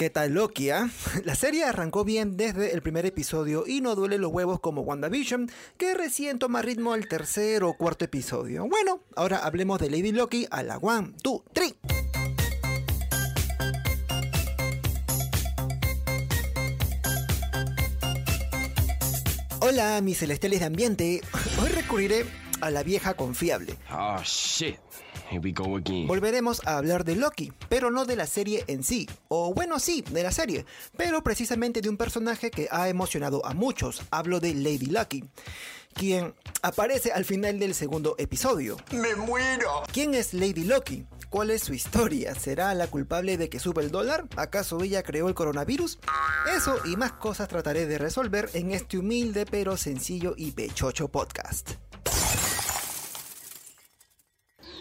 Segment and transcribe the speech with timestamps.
[0.00, 0.70] ¿Qué tal Loki?
[0.70, 0.88] ah?
[1.26, 5.50] La serie arrancó bien desde el primer episodio y no duele los huevos como WandaVision,
[5.76, 8.66] que recién toma ritmo al tercer o cuarto episodio.
[8.66, 11.74] Bueno, ahora hablemos de Lady Loki a la 1, 2, 3.
[19.60, 21.20] Hola, mis celestiales de ambiente.
[21.62, 22.24] Hoy recurriré
[22.62, 23.76] a la vieja confiable.
[23.92, 24.78] Oh shit.
[25.30, 26.08] Here we go again.
[26.08, 29.08] Volveremos a hablar de Loki, pero no de la serie en sí.
[29.28, 30.66] O bueno, sí, de la serie,
[30.96, 34.02] pero precisamente de un personaje que ha emocionado a muchos.
[34.10, 35.24] Hablo de Lady Lucky,
[35.94, 38.76] quien aparece al final del segundo episodio.
[38.90, 39.84] ¡Me muero!
[39.92, 41.06] ¿Quién es Lady Loki?
[41.28, 42.34] ¿Cuál es su historia?
[42.34, 44.26] ¿Será la culpable de que sube el dólar?
[44.34, 46.00] ¿Acaso ella creó el coronavirus?
[46.56, 51.70] Eso y más cosas trataré de resolver en este humilde pero sencillo y pechocho podcast.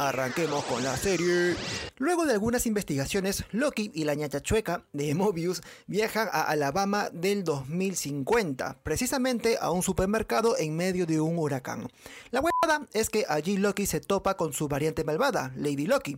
[0.00, 1.54] Arranquemos con la serie.
[1.98, 7.44] Luego de algunas investigaciones, Loki y la ñacha chueca de Mobius viajan a Alabama del
[7.44, 11.86] 2050, precisamente a un supermercado en medio de un huracán.
[12.30, 16.16] La huevada es que allí Loki se topa con su variante malvada, Lady Loki,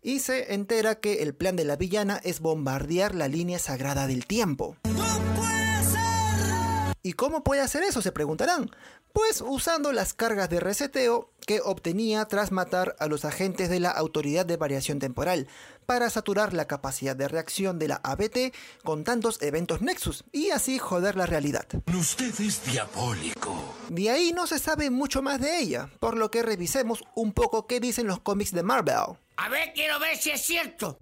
[0.00, 4.24] y se entera que el plan de la villana es bombardear la línea sagrada del
[4.24, 4.78] tiempo.
[7.02, 8.02] ¿Y cómo puede hacer eso?
[8.02, 8.70] Se preguntarán.
[9.12, 13.90] Pues usando las cargas de reseteo que obtenía tras matar a los agentes de la
[13.90, 15.48] Autoridad de Variación Temporal,
[15.86, 20.78] para saturar la capacidad de reacción de la ABT con tantos eventos Nexus y así
[20.78, 21.66] joder la realidad.
[21.86, 23.74] Usted es diabólico.
[23.88, 27.66] De ahí no se sabe mucho más de ella, por lo que revisemos un poco
[27.66, 29.16] qué dicen los cómics de Marvel.
[29.38, 30.98] A ver, quiero ver si es cierto.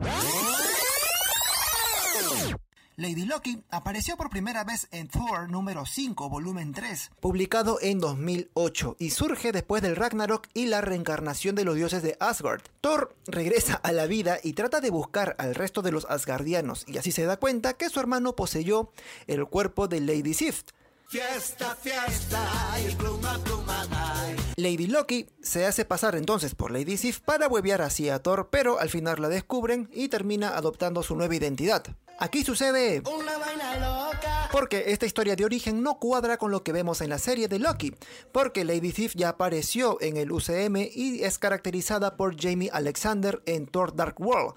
[2.98, 8.96] Lady Loki apareció por primera vez en Thor número 5, volumen 3, publicado en 2008,
[8.98, 12.62] y surge después del Ragnarok y la reencarnación de los dioses de Asgard.
[12.80, 16.96] Thor regresa a la vida y trata de buscar al resto de los asgardianos, y
[16.96, 18.90] así se da cuenta que su hermano poseyó
[19.26, 20.62] el cuerpo de Lady Sif.
[21.08, 22.40] Fiesta, fiesta,
[22.80, 24.36] y pluma, pluma, ay.
[24.56, 28.80] Lady Loki se hace pasar entonces por Lady Sif para huevear así a Thor, pero
[28.80, 31.94] al final la descubren y termina adoptando su nueva identidad.
[32.18, 34.48] Aquí sucede Una vaina loca.
[34.50, 37.58] porque esta historia de origen no cuadra con lo que vemos en la serie de
[37.58, 37.94] Loki,
[38.32, 43.66] porque Lady Sif ya apareció en el UCM y es caracterizada por Jamie Alexander en
[43.66, 44.54] Thor Dark World.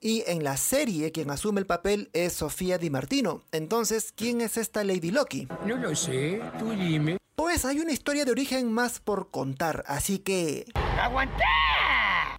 [0.00, 3.42] Y en la serie quien asume el papel es Sofía Di Martino.
[3.52, 5.48] Entonces, ¿quién es esta Lady Loki?
[5.66, 7.16] No lo sé, tú dime.
[7.34, 10.66] Pues hay una historia de origen más por contar, así que...
[11.00, 11.42] ¡Aguantá!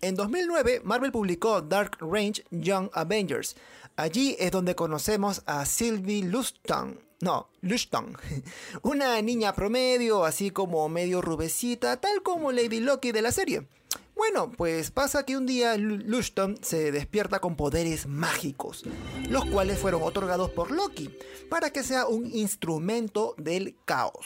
[0.02, 3.56] En 2009, Marvel publicó Dark Range Young Avengers.
[3.96, 7.00] Allí es donde conocemos a Sylvie Luston.
[7.22, 8.18] No, Luston.
[8.82, 13.68] Una niña promedio, así como medio rubecita, tal como Lady Loki de la serie.
[14.16, 18.84] Bueno, pues pasa que un día Lu- Luston se despierta con poderes mágicos,
[19.30, 21.10] los cuales fueron otorgados por Loki,
[21.50, 24.26] para que sea un instrumento del caos.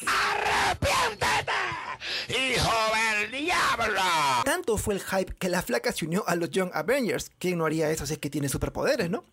[2.30, 2.72] ¡Hijo
[3.20, 4.02] del diablo!
[4.44, 7.32] Tanto fue el hype que la flaca se unió a los Young Avengers.
[7.40, 9.26] ¿Quién no haría eso si es que tiene superpoderes, no?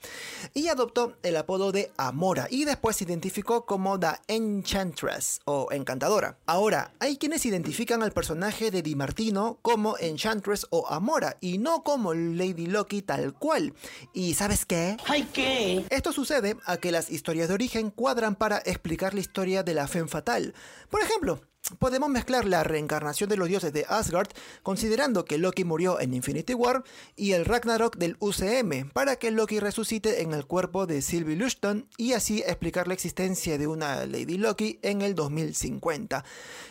[0.55, 6.39] Y adoptó el apodo de Amora y después se identificó como The Enchantress o Encantadora.
[6.47, 11.83] Ahora, hay quienes identifican al personaje de Di Martino como Enchantress o Amora y no
[11.83, 13.75] como Lady Loki tal cual.
[14.13, 14.97] ¿Y sabes qué?
[15.07, 15.85] ¿Ay qué?
[15.91, 19.89] Esto sucede a que las historias de origen cuadran para explicar la historia de la
[19.89, 20.55] Femme Fatal.
[20.89, 21.41] Por ejemplo,
[21.79, 24.29] podemos mezclar la reencarnación de los dioses de Asgard,
[24.63, 26.85] considerando que Loki murió en Infinity War,
[27.17, 31.87] y el Ragnarok del UCM, para que Loki resucite en el cuerpo de Sylvie Luston
[31.97, 36.25] y así explicar la existencia de una Lady Loki en el 2050.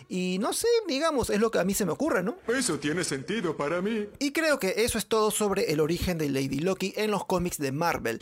[0.08, 2.38] Y no sé, digamos, es lo que a mí se me ocurre, ¿no?
[2.48, 4.08] Eso tiene sentido para mí.
[4.20, 7.58] Y creo que eso es todo sobre el origen de Lady Loki en los cómics
[7.58, 8.22] de Marvel.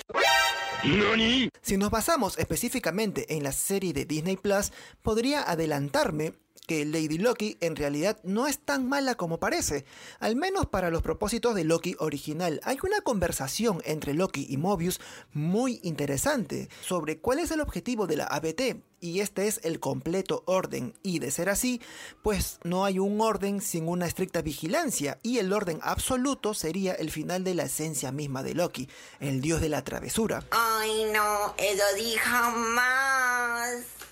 [1.62, 6.34] Si nos basamos específicamente en la serie de Disney Plus, podría adelantarme
[6.66, 9.86] que Lady Loki en realidad no es tan mala como parece,
[10.20, 12.60] al menos para los propósitos de Loki original.
[12.64, 15.00] Hay una conversación entre Loki y Mobius
[15.34, 20.44] muy interesante sobre cuál es el objetivo de la ABT, y este es el completo
[20.48, 21.82] orden, y de ser así,
[22.24, 27.12] pues no hay un orden sin una estricta vigilancia, y el orden absoluto sería el
[27.12, 28.90] final de la esencia misma de Loki,
[29.20, 30.44] el dios de la travesura.
[30.52, 33.37] Ay, no, eso di jamás.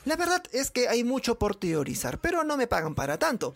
[0.06, 3.56] La verdad es que hay mucho por teorizar, pero no me pagan para tanto.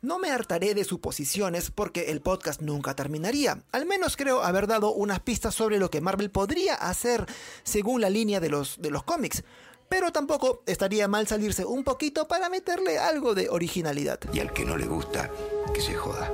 [0.00, 3.62] No me hartaré de suposiciones porque el podcast nunca terminaría.
[3.70, 7.26] Al menos creo haber dado unas pistas sobre lo que Marvel podría hacer
[7.62, 9.44] según la línea de los, de los cómics.
[9.88, 14.18] Pero tampoco estaría mal salirse un poquito para meterle algo de originalidad.
[14.32, 15.30] Y al que no le gusta,
[15.72, 16.30] que se joda.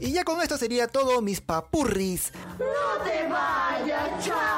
[0.00, 2.32] Y Y ya con esto sería todo, mis papurris.
[2.58, 4.51] No te vayas, chao.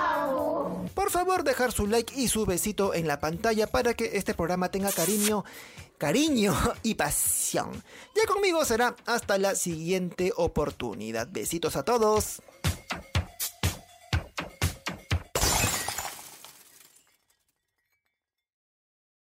[1.15, 4.91] Favor, dejar su like y su besito en la pantalla para que este programa tenga
[4.91, 5.45] cariño,
[5.97, 6.53] cariño
[6.83, 7.71] y pasión.
[8.17, 11.29] Ya conmigo será hasta la siguiente oportunidad.
[11.31, 12.43] Besitos a todos.